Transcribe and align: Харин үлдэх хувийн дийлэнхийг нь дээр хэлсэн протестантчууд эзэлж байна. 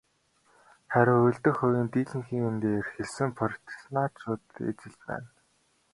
Харин 0.91 1.25
үлдэх 1.27 1.55
хувийн 1.57 1.87
дийлэнхийг 1.93 2.45
нь 2.53 2.61
дээр 2.63 2.85
хэлсэн 2.93 3.29
протестантчууд 3.37 4.43
эзэлж 4.69 4.95
байна. 5.07 5.29